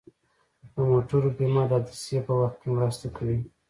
د 0.73 0.75
موټرو 0.89 1.29
بیمه 1.37 1.63
د 1.69 1.71
حادثې 1.71 2.17
په 2.27 2.33
وخت 2.41 2.59
مرسته 2.75 3.07
کوي. 3.17 3.39